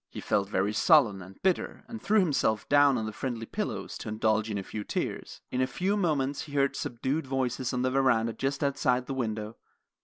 He 0.09 0.19
felt 0.19 0.49
very 0.49 0.73
sullen 0.73 1.21
and 1.21 1.39
bitter, 1.43 1.83
and 1.87 2.01
threw 2.01 2.21
himself 2.21 2.67
down 2.67 2.97
on 2.97 3.05
the 3.05 3.13
friendly 3.13 3.45
pillows 3.45 3.99
to 3.99 4.09
indulge 4.09 4.49
in 4.49 4.57
a 4.57 4.63
few 4.63 4.83
tears. 4.83 5.41
In 5.51 5.61
a 5.61 5.67
few 5.67 5.95
moments 5.95 6.41
he 6.45 6.53
heard 6.53 6.75
subdued 6.75 7.27
voices 7.27 7.71
on 7.71 7.83
the 7.83 7.91
veranda 7.91 8.33
just 8.33 8.63
outside 8.63 9.05
the 9.05 9.13
window. 9.13 9.57